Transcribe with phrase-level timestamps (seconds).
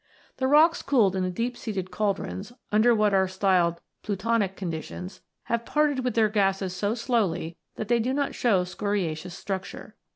[0.37, 5.63] The rocks cooled in the deep seated cauldrons, under what are styled plutonic conditions, have
[5.63, 9.95] parted with their gases so slowly that they do not show scoriaceous structure.